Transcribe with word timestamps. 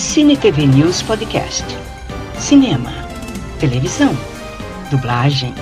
Cine 0.00 0.34
TV 0.34 0.66
News 0.66 1.02
Podcast. 1.02 1.62
Cinema, 2.38 2.90
televisão, 3.60 4.16
dublagem, 4.90 5.54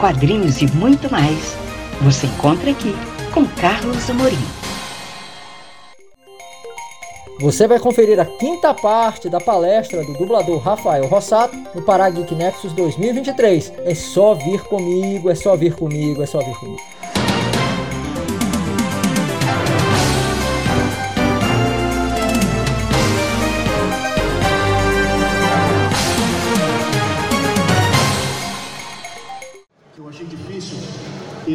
quadrinhos 0.00 0.60
e 0.60 0.66
muito 0.72 1.08
mais. 1.10 1.56
Você 2.02 2.26
encontra 2.26 2.72
aqui 2.72 2.92
com 3.32 3.46
Carlos 3.46 4.10
Amorim. 4.10 4.36
Você 7.38 7.68
vai 7.68 7.78
conferir 7.78 8.18
a 8.18 8.24
quinta 8.24 8.74
parte 8.74 9.28
da 9.28 9.40
palestra 9.40 10.02
do 10.04 10.14
dublador 10.14 10.58
Rafael 10.58 11.06
Rossato 11.06 11.56
no 11.72 11.80
Pará 11.80 12.10
Geek 12.10 12.34
Nexus 12.34 12.72
2023. 12.72 13.72
É 13.84 13.94
só 13.94 14.34
vir 14.34 14.64
comigo, 14.64 15.30
é 15.30 15.34
só 15.36 15.56
vir 15.56 15.74
comigo, 15.74 16.22
é 16.22 16.26
só 16.26 16.40
vir 16.40 16.56
comigo. 16.56 16.82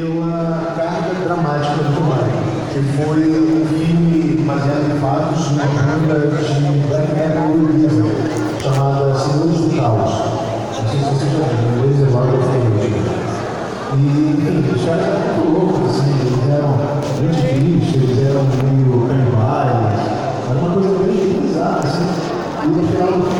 Pela 0.01 0.73
carga 0.75 1.13
dramática 1.23 1.83
do 1.83 1.93
Tomari, 1.93 2.31
que 2.73 2.81
foi 2.97 3.21
um 3.37 3.61
filme 3.67 4.43
baseado 4.47 4.89
em 4.89 4.99
fatos, 4.99 5.51
uma 5.51 5.63
banda 5.63 6.37
de 6.37 6.87
black 6.87 7.13
metal 7.13 7.51
inglesa, 7.51 8.05
chamada 8.63 9.13
Senhores 9.13 9.59
do 9.59 9.69
Caos. 9.79 10.11
Não 10.73 10.89
sei 10.89 10.99
se 10.99 11.05
vocês 11.05 11.31
já 11.33 11.45
viram, 11.45 11.85
em 11.85 12.01
é 12.01 12.09
Lord 12.09 12.33
of 12.35 12.49
E, 13.93 14.01
enfim, 14.01 14.73
os 14.73 14.81
eram 14.87 15.19
muito 15.21 15.43
loucos, 15.53 15.81
assim, 15.91 16.13
eles 16.19 16.49
eram 16.49 16.71
anticristos, 17.21 18.01
eles 18.01 18.25
eram 18.25 18.41
meio 18.41 19.05
canibais, 19.07 20.01
era 20.49 20.57
uma 20.57 20.69
coisa 20.73 20.97
bem 21.03 21.41
bizarra, 21.41 21.81
assim. 21.83 22.09
E 22.63 22.67
no 22.67 22.87
final 22.87 23.11
do 23.19 23.30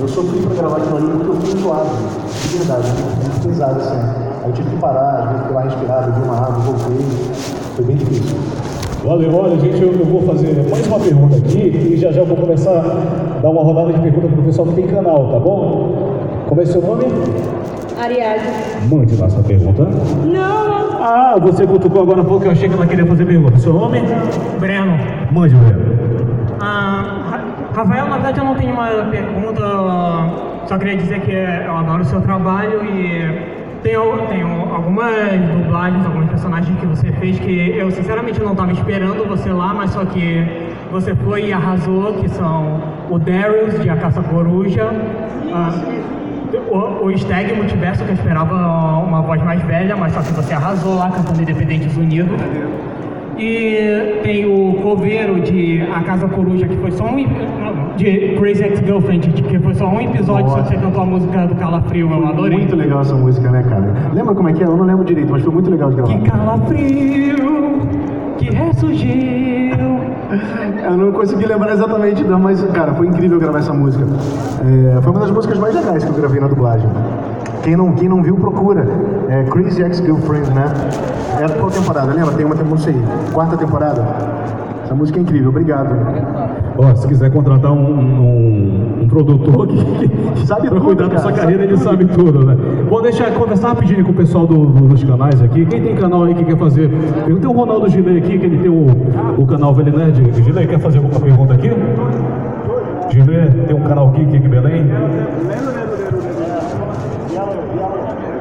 eu 0.00 0.08
sofri 0.08 0.40
pra 0.40 0.54
gravar 0.54 0.76
aquilo 0.76 0.96
ali 0.96 1.06
porque 1.08 1.30
eu 1.30 1.34
fui 1.36 1.58
enjoado, 1.58 1.88
de 2.50 2.58
verdade, 2.58 2.88
muito 2.88 3.46
pesado, 3.48 3.80
assim. 3.80 3.96
Aí 4.44 4.50
eu 4.50 4.52
tive 4.52 4.70
que 4.70 4.76
parar, 4.76 5.18
às 5.24 5.30
vezes 5.30 5.46
ficar 5.46 5.60
respirado, 5.62 6.12
bebi 6.12 6.24
uma 6.24 6.36
água, 6.36 6.58
voltei. 6.60 7.06
Foi 7.76 7.84
bem 7.84 7.96
difícil. 7.96 8.36
Valeu, 9.04 9.34
olha, 9.34 9.58
gente, 9.60 9.80
eu, 9.80 9.92
eu 9.92 10.04
vou 10.04 10.22
fazer 10.22 10.66
mais 10.70 10.86
uma 10.86 10.98
pergunta 11.00 11.36
aqui 11.36 11.92
e 11.92 11.96
já 11.96 12.10
já 12.12 12.20
eu 12.20 12.26
vou 12.26 12.36
começar 12.36 12.70
a 12.78 13.40
dar 13.40 13.50
uma 13.50 13.62
rodada 13.62 13.92
de 13.92 14.00
perguntas 14.00 14.30
para 14.30 14.40
o 14.40 14.44
pessoal 14.44 14.68
que 14.68 14.74
tem 14.74 14.86
canal, 14.88 15.30
tá 15.32 15.38
bom? 15.38 16.18
Como 16.48 16.60
é 16.60 16.66
seu 16.66 16.80
nome? 16.82 17.04
Ariadne. 18.00 18.46
Mande 18.90 19.16
lá 19.16 19.28
sua 19.28 19.42
pergunta. 19.42 19.82
Não, 20.24 20.78
Ah, 21.00 21.36
você 21.40 21.66
cutucou 21.66 22.02
agora 22.02 22.22
um 22.22 22.24
pouco, 22.24 22.44
eu 22.46 22.50
achei 22.52 22.68
que 22.68 22.74
ela 22.74 22.86
queria 22.86 23.06
fazer 23.06 23.24
pergunta. 23.24 23.58
Seu 23.58 23.72
nome? 23.72 24.00
Breno. 24.58 24.92
Mande, 25.32 25.54
Breno. 25.54 26.07
Ra- 27.78 27.84
Rafael, 27.84 28.06
na 28.08 28.14
verdade 28.16 28.38
eu 28.40 28.44
não 28.44 28.54
tenho 28.56 28.72
uma 28.72 28.88
pergunta, 29.10 29.62
só 30.66 30.76
queria 30.78 30.96
dizer 30.96 31.20
que 31.20 31.30
eu 31.30 31.76
adoro 31.76 32.02
o 32.02 32.04
seu 32.04 32.20
trabalho 32.20 32.84
e 32.84 33.56
tenho, 33.84 34.18
tenho 34.28 34.48
algumas 34.74 35.14
dublagens, 35.52 36.04
alguns 36.04 36.28
personagens 36.28 36.76
que 36.80 36.86
você 36.86 37.12
fez 37.12 37.38
que 37.38 37.76
eu 37.78 37.88
sinceramente 37.92 38.40
não 38.40 38.50
estava 38.52 38.72
esperando 38.72 39.24
você 39.28 39.52
lá, 39.52 39.72
mas 39.72 39.90
só 39.92 40.04
que 40.04 40.44
você 40.90 41.14
foi 41.14 41.46
e 41.50 41.52
arrasou, 41.52 42.14
que 42.14 42.28
são 42.30 42.80
o 43.08 43.18
Darius 43.18 43.80
de 43.80 43.88
A 43.88 43.96
Caça 43.96 44.22
Coruja, 44.22 44.90
ah, 45.54 45.70
o, 46.70 47.04
o 47.06 47.16
Stag 47.16 47.54
Multiverso, 47.54 48.02
que 48.04 48.10
eu 48.10 48.14
esperava 48.14 48.54
uma 48.54 49.22
voz 49.22 49.40
mais 49.44 49.62
velha, 49.62 49.96
mas 49.96 50.12
só 50.14 50.20
que 50.22 50.32
você 50.32 50.52
arrasou 50.52 50.96
lá 50.96 51.10
cantando 51.10 51.40
Independentes 51.42 51.96
Unidos. 51.96 52.36
E 53.38 54.20
tem 54.22 54.44
o 54.46 54.74
Coveiro 54.82 55.40
de 55.40 55.82
A 55.82 56.00
Casa 56.00 56.26
Coruja, 56.26 56.66
que 56.66 56.76
foi 56.76 56.90
só 56.90 57.04
um. 57.04 57.16
De 57.96 58.36
Crazy 58.38 58.62
Ex-Girlfriend, 58.62 59.28
que 59.42 59.58
foi 59.58 59.74
só 59.74 59.88
um 59.88 60.00
episódio, 60.00 60.50
só 60.50 60.62
que 60.62 60.68
você 60.68 60.76
cantou 60.76 61.02
a 61.02 61.06
música 61.06 61.46
do 61.46 61.54
Calafrio, 61.56 62.08
eu 62.10 62.26
adorei. 62.28 62.58
Muito 62.58 62.76
legal 62.76 63.00
essa 63.00 63.14
música, 63.14 63.50
né, 63.50 63.64
cara? 63.68 63.92
Lembra 64.14 64.34
como 64.36 64.48
é 64.48 64.52
que 64.52 64.62
é? 64.62 64.66
Eu 64.66 64.76
não 64.76 64.84
lembro 64.84 65.04
direito, 65.04 65.30
mas 65.30 65.42
foi 65.42 65.52
muito 65.52 65.68
legal 65.68 65.90
de 65.90 65.96
gravar. 65.96 66.12
Que 66.12 66.30
calafrio 66.30 67.80
que 68.38 68.50
ressurgiu. 68.54 69.98
Eu 70.84 70.96
não 70.96 71.12
consegui 71.12 71.46
lembrar 71.46 71.72
exatamente, 71.72 72.22
não, 72.22 72.38
mas, 72.38 72.62
cara, 72.70 72.94
foi 72.94 73.08
incrível 73.08 73.40
gravar 73.40 73.58
essa 73.58 73.72
música. 73.72 74.04
É, 74.96 75.00
foi 75.00 75.10
uma 75.10 75.20
das 75.20 75.30
músicas 75.30 75.58
mais 75.58 75.74
legais 75.74 76.04
que 76.04 76.10
eu 76.10 76.16
gravei 76.16 76.40
na 76.40 76.48
dublagem. 76.48 76.88
Quem 77.62 77.76
não, 77.76 77.92
quem 77.92 78.08
não 78.08 78.22
viu, 78.22 78.36
procura. 78.36 78.86
É 79.28 79.42
Crazy 79.44 79.82
Ex-Girlfriend, 79.82 80.50
né? 80.50 80.64
É 81.40 81.48
qual 81.58 81.70
temporada? 81.70 82.12
Lembra? 82.12 82.32
Tem 82.32 82.44
uma 82.46 82.54
temporada 82.54 82.88
aí. 82.88 83.02
Quarta 83.32 83.56
temporada. 83.56 84.02
Essa 84.84 84.94
música 84.94 85.18
é 85.18 85.22
incrível, 85.22 85.50
obrigado. 85.50 85.90
Ó, 86.78 86.94
se 86.94 87.06
quiser 87.06 87.30
contratar 87.30 87.70
um, 87.72 87.76
um, 87.76 89.02
um 89.02 89.08
produtor 89.08 89.66
que, 89.66 89.76
que 89.84 90.46
Sabe 90.46 90.70
pra 90.70 90.80
cuidar 90.80 91.08
da 91.08 91.18
sua 91.18 91.32
carreira, 91.32 91.64
ele 91.64 91.76
sabe 91.76 92.06
tudo, 92.06 92.42
né? 92.46 92.56
Bom, 92.88 93.02
deixa 93.02 93.24
eu 93.24 93.32
conversar 93.38 93.68
rapidinho 93.68 94.02
com 94.02 94.12
o 94.12 94.14
pessoal 94.14 94.46
do- 94.46 94.64
do- 94.66 94.88
dos 94.88 95.04
canais 95.04 95.42
aqui. 95.42 95.66
Quem 95.66 95.82
tem 95.82 95.94
canal 95.96 96.22
aí 96.24 96.34
que 96.34 96.42
quer 96.44 96.56
fazer? 96.56 96.90
Eu 97.26 97.36
tenho 97.38 97.52
o 97.52 97.56
Ronaldo 97.56 97.86
Gilei 97.90 98.16
aqui, 98.18 98.38
que 98.38 98.46
ele 98.46 98.56
tem 98.58 98.70
o, 98.70 98.86
o 99.36 99.46
canal 99.46 99.74
Velho 99.74 99.94
Nerd. 99.94 100.42
Gilei, 100.42 100.66
quer 100.66 100.78
fazer 100.78 100.98
alguma 100.98 101.20
pergunta 101.20 101.52
aqui? 101.52 101.70
Gilei, 103.10 103.50
tem 103.66 103.76
um 103.76 103.82
canal 103.82 104.08
Geek 104.12 104.36
aqui 104.36 104.46
em 104.46 104.48
Belém? 104.48 104.86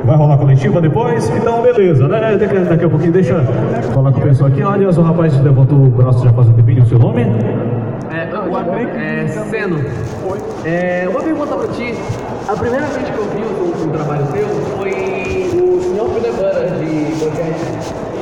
Vai 0.07 0.15
rolar 0.15 0.37
coletiva 0.37 0.79
depois? 0.79 1.29
Então, 1.31 1.61
beleza, 1.61 2.07
né? 2.07 2.37
Daqui, 2.37 2.59
daqui 2.59 2.85
a 2.85 2.89
pouquinho, 2.89 3.11
deixa 3.11 3.33
eu 3.33 3.91
falar 3.91 4.13
com 4.13 4.19
o 4.21 4.23
pessoal 4.23 4.49
aqui. 4.49 4.63
Olha, 4.63 4.87
o 4.87 5.01
rapaz 5.01 5.37
levantou 5.43 5.83
o 5.83 5.89
braço 5.89 6.23
já 6.23 6.31
faz 6.31 6.47
um 6.47 6.53
tempinho. 6.53 6.81
O 6.83 6.85
seu 6.85 6.97
nome? 6.97 7.23
É, 8.09 8.29
é 9.23 9.27
Seno. 9.27 9.83
É, 10.63 11.07
uma 11.09 11.19
pergunta 11.19 11.55
pra 11.57 11.67
ti. 11.73 11.93
A 12.47 12.53
primeira 12.53 12.85
vez 12.85 13.09
que 13.09 13.17
eu 13.17 13.25
vi 13.25 13.41
o 13.83 13.89
trabalho 13.91 14.25
teu 14.27 14.47
foi 14.77 14.91
o 15.61 15.81
Senhor 15.81 16.09
Filebana 16.13 16.69
de 16.77 17.15
Boquete. 17.19 17.65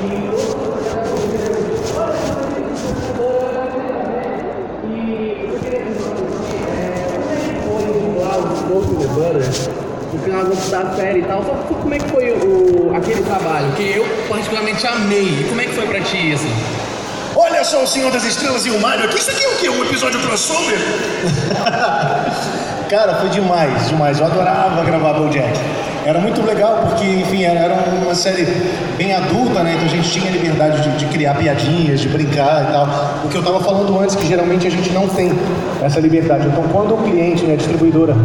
E 0.01 0.25
eu 5.53 5.59
queria 5.59 5.81
perguntar 5.81 6.15
pra 6.15 6.25
ti, 6.41 6.55
é, 6.65 7.05
como 7.13 7.29
é 7.29 7.35
que 7.35 7.53
foi 7.61 7.85
dublar 8.01 8.39
o 8.39 8.41
Senhor 8.57 8.81
Filebana 8.81 9.85
no 10.15 10.21
final 10.21 10.43
da 10.45 10.95
série 10.95 11.19
e 11.19 11.23
tal? 11.23 11.43
Só, 11.43 11.51
como 11.51 11.93
é 11.93 11.99
que 11.99 12.07
foi 12.09 12.31
o, 12.31 12.95
aquele 12.95 13.21
trabalho? 13.23 13.71
Que 13.73 13.97
eu 13.97 14.05
particularmente 14.29 14.85
amei. 14.87 15.41
E 15.41 15.45
como 15.49 15.61
é 15.61 15.65
que 15.65 15.73
foi 15.73 15.85
pra 15.87 15.99
ti 16.01 16.31
isso? 16.31 16.47
Olha 17.35 17.63
só 17.65 17.83
o 17.83 17.87
Senhor 17.87 18.11
das 18.11 18.23
Estrelas 18.23 18.65
e 18.65 18.69
o 18.69 18.79
Mario 18.79 19.05
aqui. 19.05 19.17
Isso 19.17 19.29
aqui 19.29 19.43
é 19.43 19.49
o 19.49 19.57
quê? 19.57 19.69
Um 19.69 19.83
episódio 19.83 20.19
crossover? 20.21 20.79
Cara, 22.89 23.15
foi 23.15 23.29
demais, 23.29 23.89
demais. 23.89 24.19
Eu 24.19 24.27
adorava 24.27 24.83
gravar 24.83 25.13
BoJack. 25.13 25.59
Era 26.05 26.19
muito 26.19 26.39
legal 26.45 26.83
porque, 26.87 27.03
enfim, 27.03 27.43
era, 27.43 27.73
uma 27.73 28.13
série 28.13 28.45
bem 28.95 29.11
adulta, 29.11 29.63
né? 29.63 29.73
Então 29.73 29.85
a 29.85 29.89
gente 29.89 30.11
tinha 30.11 30.29
liberdade 30.29 30.83
de, 30.83 30.97
de 30.97 31.05
criar 31.07 31.33
piadinhas, 31.33 31.99
de 31.99 32.07
brincar 32.07 32.69
e 32.69 32.71
tal. 32.71 32.87
O 33.25 33.27
que 33.27 33.35
eu 33.35 33.43
tava 33.43 33.59
falando 33.59 33.99
antes, 33.99 34.15
que 34.15 34.27
geralmente 34.27 34.67
a 34.67 34.69
gente 34.69 34.91
não 34.91 35.09
tem 35.09 35.31
essa 35.83 35.99
liberdade. 35.99 36.47
Então 36.47 36.63
quando 36.71 36.93
o 36.93 36.97
cliente, 36.97 37.43
né, 37.43 37.55
a 37.55 37.57
distribuidora, 37.57 38.15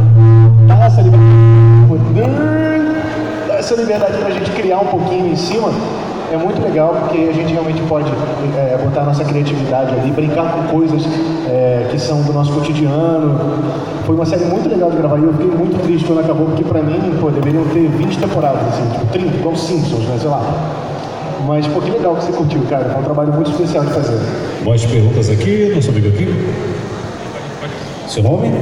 dá 0.66 0.84
essa 0.84 1.00
liberdade, 1.00 1.59
essa 3.58 3.74
liberdade 3.74 4.18
pra 4.18 4.30
gente 4.30 4.50
criar 4.52 4.78
um 4.78 4.86
pouquinho 4.86 5.32
em 5.32 5.36
cima, 5.36 5.70
é 6.32 6.36
muito 6.36 6.62
legal 6.62 6.94
porque 6.98 7.28
a 7.28 7.32
gente 7.32 7.52
realmente 7.52 7.82
pode 7.82 8.08
é, 8.56 8.78
botar 8.82 9.02
nossa 9.04 9.24
criatividade 9.24 9.92
ali, 9.92 10.10
brincar 10.12 10.52
com 10.52 10.76
coisas 10.76 11.02
é, 11.48 11.88
que 11.90 11.98
são 11.98 12.22
do 12.22 12.32
nosso 12.32 12.52
cotidiano. 12.52 13.38
Foi 14.06 14.14
uma 14.14 14.24
série 14.24 14.44
muito 14.44 14.68
legal 14.68 14.90
de 14.90 14.96
gravar 14.96 15.18
e 15.18 15.24
eu 15.24 15.32
fiquei 15.32 15.50
muito 15.50 15.82
triste 15.82 16.06
quando 16.06 16.20
acabou, 16.20 16.46
porque 16.46 16.64
pra 16.64 16.82
mim, 16.82 17.16
pô, 17.20 17.30
deveriam 17.30 17.64
ter 17.64 17.88
20 17.88 18.18
temporadas, 18.18 18.62
assim, 18.68 18.88
tipo 18.92 19.06
30, 19.06 19.36
igual 19.36 19.56
Simpsons, 19.56 20.04
né, 20.04 20.16
sei 20.20 20.30
lá. 20.30 20.42
Mas, 21.46 21.66
pô, 21.66 21.80
que 21.80 21.90
legal 21.90 22.14
que 22.16 22.24
você 22.24 22.32
curtiu, 22.32 22.60
cara. 22.68 22.84
Foi 22.84 23.00
um 23.00 23.04
trabalho 23.04 23.32
muito 23.32 23.50
especial 23.50 23.84
de 23.84 23.92
fazer. 23.92 24.18
Mais 24.64 24.84
perguntas 24.84 25.28
aqui, 25.30 25.72
nosso 25.74 25.90
amigo 25.90 26.08
aqui. 26.08 26.28
Seu 28.06 28.22
nome? 28.22 28.52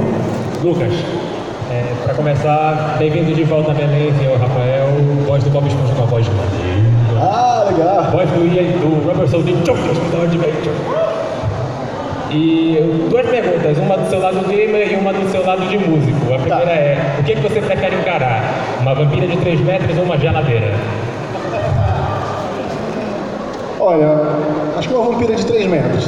Lucas, 0.63 0.93
é, 1.71 1.93
para 2.03 2.13
começar, 2.15 2.95
bem-vindo 2.97 3.33
de 3.33 3.43
volta 3.43 3.71
a 3.71 3.73
Belém, 3.73 4.11
senhor 4.17 4.39
Rafael, 4.39 4.87
voz 5.25 5.43
do 5.43 5.49
Bob 5.51 5.67
Esponja 5.67 5.93
com 5.93 6.03
a 6.03 6.05
voz 6.05 6.25
de. 6.25 6.31
Ah, 7.21 7.65
legal. 7.69 8.11
Voz 8.11 8.29
do 8.31 8.45
Ian, 8.45 8.71
do 8.79 9.07
Rubber 9.07 9.27
Soul 9.27 9.43
de. 9.43 9.53
E 12.31 13.07
duas 13.09 13.25
perguntas, 13.27 13.77
uma 13.77 13.97
do 13.97 14.09
seu 14.09 14.19
lado 14.19 14.47
gamer 14.47 14.91
e 14.91 14.95
uma 14.95 15.13
do 15.13 15.31
seu 15.31 15.45
lado 15.45 15.67
de 15.67 15.77
músico. 15.77 16.33
A 16.33 16.39
primeira 16.39 16.71
é, 16.71 17.15
o 17.19 17.23
que, 17.23 17.35
que 17.35 17.41
você 17.41 17.61
prefere 17.61 17.95
encarar? 17.95 18.43
Uma 18.81 18.93
vampira 18.95 19.27
de 19.27 19.37
3 19.37 19.61
metros 19.61 19.97
ou 19.97 20.03
uma 20.03 20.17
geladeira? 20.17 20.73
Olha, 23.79 24.07
acho 24.77 24.87
que 24.87 24.93
uma 24.93 25.11
vampira 25.11 25.35
de 25.35 25.45
3 25.45 25.67
metros. 25.67 26.07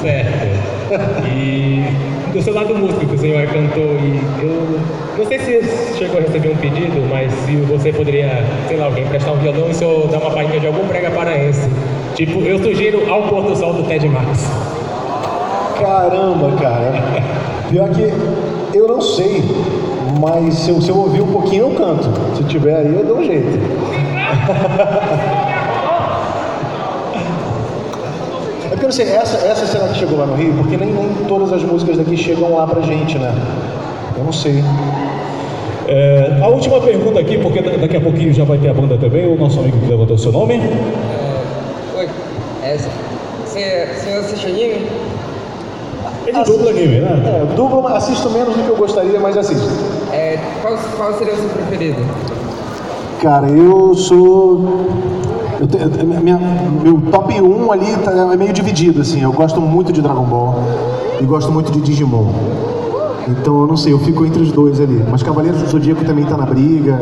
Certo. 0.00 0.79
E 1.26 1.84
do 2.32 2.42
seu 2.42 2.54
lado 2.54 2.74
músico, 2.74 3.06
que 3.06 3.14
o 3.14 3.18
senhor 3.18 3.46
cantor, 3.46 3.96
e 4.00 4.20
eu 4.42 4.80
Não 5.18 5.26
sei 5.26 5.38
se 5.38 5.98
chegou 5.98 6.18
a 6.18 6.22
receber 6.22 6.50
um 6.50 6.56
pedido, 6.56 7.06
mas 7.10 7.32
se 7.32 7.56
você 7.56 7.92
poderia, 7.92 8.44
sei 8.68 8.76
lá, 8.76 8.86
alguém 8.86 9.06
prestar 9.06 9.32
um 9.32 9.38
violão 9.38 9.68
e 9.68 9.70
o 9.70 9.74
senhor 9.74 10.08
dar 10.08 10.18
uma 10.18 10.30
palhinha 10.30 10.60
de 10.60 10.66
algum 10.66 10.86
prega 10.88 11.10
paraense. 11.10 11.68
Tipo, 12.14 12.40
eu 12.40 12.62
sugiro 12.62 13.10
Ao 13.10 13.22
Pôr 13.22 13.42
do 13.42 13.56
Sol 13.56 13.74
do 13.74 13.84
Ted 13.84 14.08
Max. 14.08 14.50
Caramba, 15.78 16.52
cara. 16.60 16.92
Pior 17.68 17.88
que 17.90 18.12
eu 18.76 18.88
não 18.88 19.00
sei, 19.00 19.42
mas 20.20 20.54
se 20.54 20.70
eu, 20.70 20.80
se 20.80 20.90
eu 20.90 20.96
ouvir 20.96 21.22
um 21.22 21.32
pouquinho 21.32 21.70
eu 21.70 21.70
canto. 21.70 22.10
Se 22.36 22.44
tiver 22.44 22.76
aí 22.76 22.94
eu 22.94 23.04
dou 23.04 23.18
um 23.18 23.24
jeito. 23.24 23.58
porque 28.80 28.84
eu 28.86 28.88
não 28.88 28.92
sei, 28.92 29.08
essa, 29.14 29.46
essa 29.46 29.66
será 29.66 29.88
que 29.88 29.98
chegou 29.98 30.18
lá 30.18 30.24
no 30.24 30.34
Rio? 30.34 30.54
Porque 30.54 30.74
nem, 30.76 30.90
nem 30.90 31.08
todas 31.28 31.52
as 31.52 31.62
músicas 31.62 31.98
daqui 31.98 32.16
chegam 32.16 32.54
lá 32.54 32.66
pra 32.66 32.80
gente, 32.80 33.18
né? 33.18 33.30
Eu 34.16 34.24
não 34.24 34.32
sei. 34.32 34.64
É, 35.86 36.38
a 36.42 36.48
última 36.48 36.80
pergunta 36.80 37.20
aqui, 37.20 37.36
porque 37.38 37.60
da- 37.60 37.76
daqui 37.76 37.96
a 37.98 38.00
pouquinho 38.00 38.32
já 38.32 38.44
vai 38.44 38.56
ter 38.56 38.68
a 38.70 38.74
banda 38.74 38.96
também, 38.96 39.26
o 39.30 39.36
nosso 39.36 39.60
amigo 39.60 39.78
que 39.78 39.86
levantou 39.86 40.16
o 40.16 40.18
seu 40.18 40.32
nome. 40.32 40.54
Oi, 41.98 42.08
é, 42.62 42.76
você, 43.44 43.86
você 43.94 44.10
assiste 44.12 44.46
anime? 44.46 44.86
Ele 46.26 46.44
dubla 46.44 46.70
anime, 46.70 47.00
né? 47.00 47.22
É, 47.50 47.54
dublo, 47.54 47.86
assisto 47.88 48.30
menos 48.30 48.54
do 48.56 48.62
que 48.62 48.68
eu 48.70 48.76
gostaria, 48.76 49.20
mas 49.20 49.36
assisto. 49.36 49.68
É, 50.12 50.38
qual, 50.62 50.74
qual 50.96 51.18
seria 51.18 51.34
o 51.34 51.36
seu 51.36 51.48
preferido? 51.50 52.00
Cara, 53.20 53.46
eu 53.48 53.94
sou. 53.94 54.86
Eu 55.60 55.66
tenho- 55.68 56.20
minha- 56.22 56.38
meu 56.82 57.00
top 57.10 57.38
1 57.40 57.70
ali 57.70 57.86
tá- 58.02 58.12
é 58.32 58.36
meio 58.36 58.52
dividido, 58.52 59.02
assim. 59.02 59.22
Eu 59.22 59.32
gosto 59.32 59.60
muito 59.60 59.92
de 59.92 60.00
Dragon 60.00 60.24
Ball 60.24 60.54
e 61.20 61.24
gosto 61.24 61.52
muito 61.52 61.70
de 61.70 61.80
Digimon. 61.82 62.32
Então 63.28 63.60
eu 63.60 63.66
não 63.66 63.76
sei, 63.76 63.92
eu 63.92 63.98
fico 63.98 64.24
entre 64.24 64.42
os 64.42 64.50
dois 64.50 64.80
ali. 64.80 65.04
Mas 65.10 65.22
Cavaleiros 65.22 65.60
do 65.62 65.68
Zodíaco 65.68 66.02
também 66.04 66.24
tá 66.24 66.36
na 66.36 66.46
briga. 66.46 66.98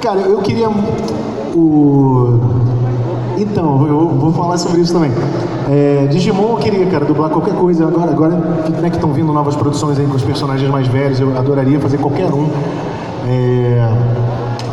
Cara, 0.00 0.20
eu 0.20 0.38
queria 0.38 0.68
o. 0.70 2.40
Então, 3.36 3.86
eu 3.86 4.08
vou 4.08 4.32
falar 4.32 4.56
sobre 4.58 4.80
isso 4.80 4.92
também. 4.92 5.10
É, 5.70 6.06
Digimon 6.10 6.50
eu 6.50 6.56
queria, 6.56 6.86
cara, 6.86 7.04
dublar 7.04 7.30
qualquer 7.30 7.54
coisa. 7.54 7.86
Agora, 7.86 8.10
agora 8.10 8.34
né, 8.80 8.88
que 8.90 8.96
estão 8.96 9.12
vindo 9.12 9.32
novas 9.32 9.54
produções 9.54 9.98
aí 9.98 10.06
com 10.06 10.16
os 10.16 10.22
personagens 10.22 10.68
mais 10.70 10.86
velhos, 10.88 11.20
eu 11.20 11.36
adoraria 11.36 11.78
fazer 11.78 11.98
qualquer 11.98 12.32
um. 12.32 12.48
É, 13.28 13.88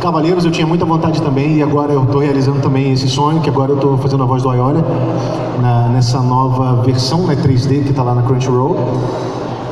Cavaleiros 0.00 0.44
eu 0.44 0.50
tinha 0.50 0.66
muita 0.66 0.84
vontade 0.84 1.20
também 1.20 1.56
e 1.56 1.62
agora 1.62 1.92
eu 1.92 2.04
estou 2.04 2.20
realizando 2.20 2.60
também 2.60 2.92
esse 2.92 3.08
sonho, 3.08 3.40
que 3.40 3.50
agora 3.50 3.72
eu 3.72 3.76
estou 3.76 3.98
fazendo 3.98 4.22
a 4.22 4.26
voz 4.26 4.42
do 4.42 4.48
Ayoria 4.50 4.84
na- 5.60 5.88
nessa 5.88 6.20
nova 6.20 6.82
versão 6.82 7.20
né, 7.26 7.34
3D 7.36 7.82
que 7.82 7.90
está 7.90 8.02
lá 8.02 8.14
na 8.14 8.22
Crunchyroll. 8.22 8.76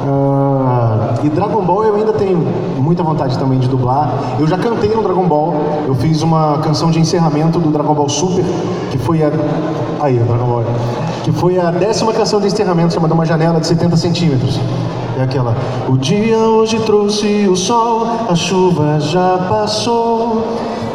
Ah, 0.07 1.15
e 1.23 1.29
Dragon 1.31 1.63
Ball 1.63 1.85
eu 1.85 1.95
ainda 1.95 2.13
tenho 2.13 2.37
muita 2.79 3.03
vontade 3.03 3.39
também 3.39 3.59
de 3.59 3.69
dublar. 3.69 4.13
Eu 4.39 4.47
já 4.47 4.59
cantei 4.59 4.91
no 4.95 5.03
Dragon 5.03 5.27
Ball, 5.27 5.55
eu 5.87 5.95
fiz 5.95 6.21
uma 6.23 6.59
canção 6.59 6.91
de 6.91 6.99
encerramento 7.01 7.59
do 7.59 7.71
Dragon 7.71 7.95
Ball 7.95 8.09
Super, 8.09 8.45
que 8.91 8.99
foi 8.99 9.23
a. 9.23 9.31
Aí, 10.01 10.19
Dragon 10.19 10.45
Ball. 10.47 10.65
Que 11.23 11.33
foi 11.33 11.59
a 11.59 11.71
décima 11.71 12.13
canção 12.13 12.39
de 12.39 12.49
encerramento, 12.49 12.93
chamada 12.93 13.15
Uma 13.15 13.25
Janela 13.25 13.59
de 13.61 13.67
70 13.67 13.97
centímetros. 13.97 14.61
É 15.17 15.23
aquela. 15.23 15.57
O 15.89 15.97
dia 15.97 16.39
hoje 16.39 16.81
trouxe 16.81 17.47
o 17.47 17.55
sol, 17.55 18.07
a 18.29 18.35
chuva 18.35 18.99
já 19.01 19.39
passou. 19.49 20.43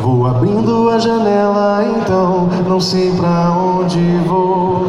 Vou 0.02 0.28
abrindo 0.28 0.90
a 0.90 1.00
janela, 1.00 1.86
então 1.98 2.50
não 2.68 2.80
sei 2.82 3.12
pra 3.12 3.52
onde 3.52 4.00
vou. 4.26 4.86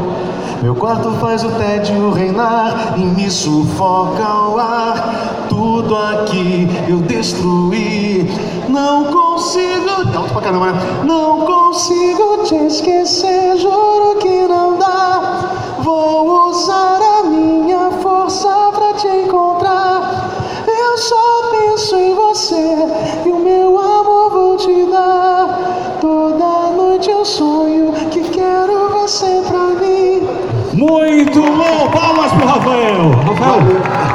Meu 0.63 0.75
quarto 0.75 1.11
faz 1.13 1.43
o 1.45 1.49
tédio 1.51 2.11
reinar 2.11 2.95
e 2.97 3.01
me 3.01 3.31
sufoca 3.31 4.23
ao 4.23 4.59
ar. 4.59 5.47
Tudo 5.49 5.97
aqui 5.97 6.69
eu 6.89 6.99
destruí. 6.99 8.31
Não 8.69 9.05
consigo. 9.05 10.11
Tá 10.13 10.19
alto 10.19 10.33
pra 10.33 10.43
caramba, 10.43 10.73
né? 10.73 11.03
Não 11.05 11.41
consigo 11.41 12.43
te 12.45 12.57
esquecer, 12.57 13.57
juro 13.59 14.17
que 14.19 14.47
não 14.49 14.77
dá. 14.77 15.20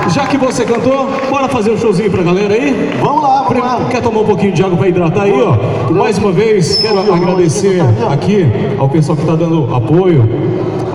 Já 0.09 0.27
que 0.27 0.37
você 0.37 0.63
cantou, 0.63 1.09
bora 1.29 1.47
fazer 1.47 1.71
um 1.71 1.77
showzinho 1.77 2.11
pra 2.11 2.23
galera 2.23 2.53
aí? 2.53 2.95
Vamos 3.01 3.23
lá, 3.23 3.43
vamos 3.47 3.63
lá. 3.63 3.87
Quer 3.89 4.01
tomar 4.01 4.21
um 4.21 4.25
pouquinho 4.25 4.51
de 4.53 4.63
água 4.63 4.77
pra 4.77 4.87
hidratar 4.87 5.23
aí, 5.23 5.33
ó? 5.41 5.91
Mais 5.93 6.17
uma 6.17 6.31
vez, 6.31 6.77
quero 6.77 6.99
agradecer 7.13 7.81
aqui 8.11 8.45
ao 8.77 8.87
pessoal 8.87 9.15
que 9.15 9.23
está 9.23 9.35
dando 9.35 9.73
apoio 9.75 10.29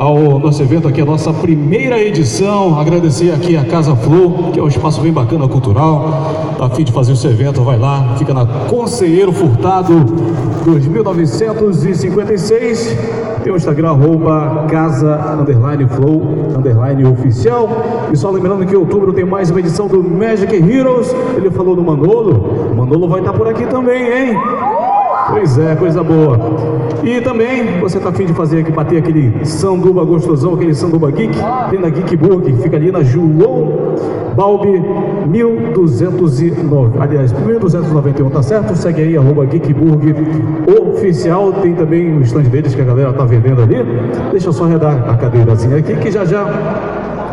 ao 0.01 0.39
nosso 0.39 0.63
evento 0.63 0.89
aqui, 0.89 1.03
a 1.03 1.05
nossa 1.05 1.31
primeira 1.31 2.01
edição. 2.01 2.81
Agradecer 2.81 3.33
aqui 3.33 3.55
a 3.55 3.67
Casa 3.67 3.95
Flow, 3.95 4.51
que 4.51 4.59
é 4.59 4.63
um 4.63 4.67
espaço 4.67 5.03
bem 5.03 5.13
bacana, 5.13 5.47
cultural. 5.47 6.55
Tá 6.57 6.65
a 6.65 6.71
fim 6.71 6.85
de 6.85 6.91
fazer 6.91 7.13
o 7.13 7.17
seu 7.17 7.31
evento, 7.31 7.63
vai 7.63 7.79
lá. 7.79 8.15
Fica 8.17 8.33
na 8.33 8.47
Conselheiro 8.47 9.31
Furtado 9.31 9.93
2956. 10.65 12.97
Tem 13.45 13.53
o 13.53 13.57
Instagram, 13.57 13.91
arroba 13.91 14.65
casa, 14.71 15.37
underline 15.39 15.87
flow, 15.87 16.23
underline 16.57 17.05
oficial. 17.05 17.69
E 18.11 18.17
só 18.17 18.31
lembrando 18.31 18.65
que 18.65 18.73
em 18.73 18.79
outubro 18.79 19.13
tem 19.13 19.27
mais 19.27 19.51
uma 19.51 19.61
edição 19.61 19.87
do 19.87 20.03
Magic 20.03 20.57
Heroes. 20.57 21.15
Ele 21.37 21.51
falou 21.51 21.77
do 21.77 21.83
Manolo. 21.83 22.71
O 22.73 22.75
Manolo 22.75 23.07
vai 23.07 23.21
estar 23.21 23.35
por 23.35 23.47
aqui 23.47 23.67
também, 23.67 24.03
hein? 24.03 24.35
Pois 25.29 25.59
é, 25.59 25.75
coisa 25.77 26.03
boa. 26.03 26.39
E 27.03 27.21
também, 27.21 27.79
você 27.81 27.99
tá 27.99 28.09
afim 28.09 28.27
de 28.27 28.33
fazer 28.33 28.61
aqui, 28.61 28.73
bater 28.73 28.99
aquele 28.99 29.45
sanduba 29.45 30.05
gostosão, 30.05 30.55
aquele 30.55 30.75
sanduba 30.75 31.11
geek, 31.11 31.37
tem 31.71 31.79
na 31.79 31.89
Geek 31.89 32.19
fica 32.63 32.77
ali 32.77 32.91
na 32.91 33.03
João 33.03 33.97
Balbi 34.35 34.83
1209, 35.27 36.99
aliás, 36.99 37.33
1291, 37.33 38.31
tá 38.31 38.43
certo? 38.43 38.75
Segue 38.77 39.03
aí, 39.03 39.17
arroba 39.17 39.45
Geek 39.45 39.73
Burger 39.75 40.15
oficial, 40.81 41.53
tem 41.55 41.75
também 41.75 42.17
o 42.17 42.23
stand 42.23 42.43
deles 42.45 42.75
que 42.75 42.81
a 42.81 42.85
galera 42.85 43.13
tá 43.13 43.25
vendendo 43.25 43.63
ali. 43.63 43.77
Deixa 44.31 44.49
eu 44.49 44.53
só 44.53 44.65
arredar 44.65 45.09
a 45.09 45.17
cadeirazinha 45.17 45.77
aqui, 45.77 45.95
que 45.97 46.11
já 46.11 46.25
já 46.25 46.47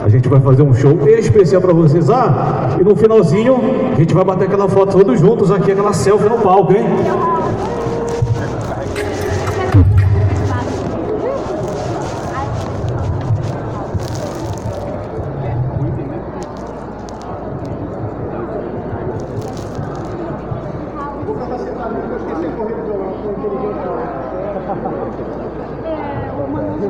a 0.03 0.09
gente 0.09 0.29
vai 0.29 0.39
fazer 0.39 0.61
um 0.61 0.73
show 0.73 0.97
especial 1.05 1.61
para 1.61 1.73
vocês. 1.73 2.09
Ah, 2.09 2.77
e 2.79 2.83
no 2.83 2.95
finalzinho 2.95 3.59
a 3.93 3.95
gente 3.95 4.13
vai 4.13 4.23
bater 4.23 4.45
aquela 4.45 4.67
foto 4.69 4.97
todos 4.97 5.19
juntos 5.19 5.51
aqui, 5.51 5.71
aquela 5.71 5.93
selfie 5.93 6.29
no 6.29 6.37
palco, 6.37 6.73
hein? 6.73 6.85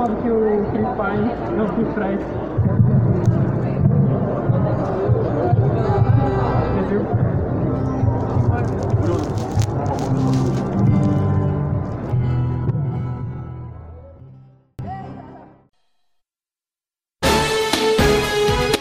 chamado 0.00 0.16
que 0.22 0.30
o 0.30 0.64
Free 0.70 0.84
Fire, 0.96 1.56
não 1.56 1.68
Free 1.68 1.84
Fire. 1.92 2.18
Entendeu? 6.78 7.06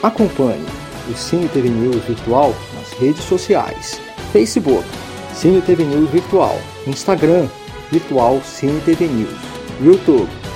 Acompanhe 0.01 0.65
o 1.09 1.13
Cine 1.13 1.49
TV 1.49 1.69
News 1.69 1.97
Virtual 2.05 2.53
nas 2.75 2.93
redes 2.93 3.23
sociais. 3.23 3.99
Facebook, 4.31 4.85
Cine 5.33 5.61
TV 5.61 5.83
News 5.83 6.09
Virtual. 6.11 6.55
Instagram, 6.87 7.47
Virtual 7.91 8.39
Cine 8.41 8.79
TV 8.81 9.07
News. 9.07 9.49
YouTube, 9.81 10.29